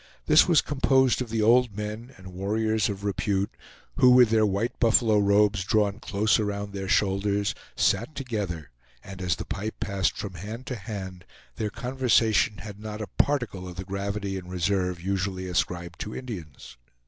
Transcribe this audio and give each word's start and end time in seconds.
This 0.25 0.47
was 0.47 0.63
composed 0.63 1.21
of 1.21 1.29
the 1.29 1.43
old 1.43 1.77
men 1.77 2.11
and 2.17 2.33
warriors 2.33 2.89
of 2.89 3.03
repute, 3.03 3.55
who 3.97 4.09
with 4.09 4.31
their 4.31 4.47
white 4.47 4.79
buffalo 4.79 5.19
robes 5.19 5.63
drawn 5.63 5.99
close 5.99 6.39
around 6.39 6.73
their 6.73 6.87
shoulders, 6.89 7.53
sat 7.75 8.15
together, 8.15 8.71
and 9.03 9.21
as 9.21 9.35
the 9.35 9.45
pipe 9.45 9.79
passed 9.79 10.17
from 10.17 10.33
hand 10.33 10.65
to 10.65 10.75
hand, 10.75 11.23
their 11.57 11.69
conversation 11.69 12.57
had 12.57 12.79
not 12.79 12.99
a 12.99 13.05
particle 13.19 13.67
of 13.67 13.75
the 13.75 13.85
gravity 13.85 14.39
and 14.39 14.49
reserve 14.49 14.99
usually 14.99 15.47
ascribed 15.47 15.99
to 15.99 16.15
Indians. 16.15 16.77